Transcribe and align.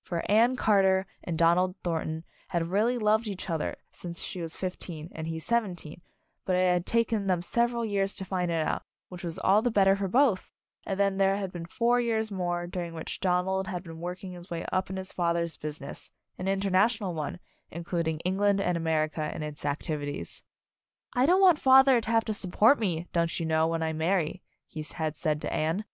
For 0.00 0.22
Anne 0.30 0.56
Carter 0.56 1.06
and 1.22 1.36
Donald 1.36 1.76
Thornton 1.84 2.24
had 2.48 2.70
really 2.70 2.96
loved 2.96 3.28
each 3.28 3.50
other 3.50 3.76
since 3.92 4.22
she 4.22 4.40
was 4.40 4.56
fif 4.56 4.78
teen 4.78 5.10
and 5.12 5.26
he 5.26 5.38
seventeen, 5.38 6.00
but 6.46 6.56
it 6.56 6.72
had 6.72 6.86
taken 6.86 7.26
them 7.26 7.42
several 7.42 7.84
years 7.84 8.14
to 8.14 8.24
find 8.24 8.50
it 8.50 8.66
out, 8.66 8.84
which 9.10 9.22
was 9.22 9.38
all 9.40 9.60
the 9.60 9.70
better 9.70 9.94
for 9.96 10.08
both, 10.08 10.50
and 10.86 10.98
then 10.98 11.18
there 11.18 11.36
had 11.36 11.52
been 11.52 11.66
four 11.66 12.00
years 12.00 12.30
more 12.30 12.66
during 12.66 12.94
which 12.94 13.20
Donald 13.20 13.66
had 13.66 13.82
been 13.84 14.00
working 14.00 14.32
his 14.32 14.48
way 14.48 14.64
up 14.72 14.88
in 14.88 14.96
his 14.96 15.12
father's 15.12 15.58
business, 15.58 16.08
an 16.38 16.48
international 16.48 17.12
one, 17.12 17.38
including 17.70 18.20
England 18.20 18.62
and 18.62 18.78
America 18.78 19.30
in 19.36 19.42
its 19.42 19.66
activities. 19.66 20.42
"I 21.12 21.26
don't 21.26 21.42
want 21.42 21.58
father 21.58 22.00
to 22.00 22.10
have 22.10 22.24
to 22.24 22.32
support 22.32 22.80
me, 22.80 23.08
don't 23.12 23.38
you 23.38 23.44
know, 23.44 23.66
when 23.66 23.82
I 23.82 23.92
marry," 23.92 24.40
he 24.66 24.82
had 24.94 25.14
said 25.14 25.42
to 25.42 25.52
Anne. 25.52 25.84